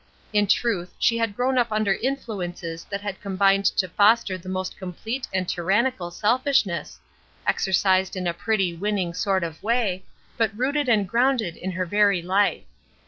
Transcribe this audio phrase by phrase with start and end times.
[0.33, 4.75] In truth she had grown up under influences that had combined to foster the most
[4.75, 6.99] complete and tyrannical selfishness
[7.45, 10.03] exercised in a pretty, winning sort of way,
[10.37, 12.63] but rooted and grounded in her very life.